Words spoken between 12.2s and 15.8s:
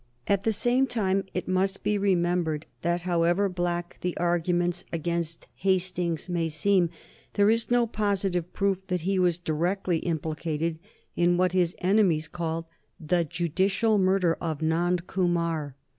called the judicial murder of Nand Kumar.